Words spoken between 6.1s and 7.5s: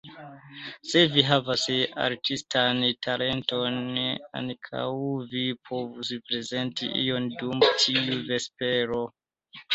prezenti ion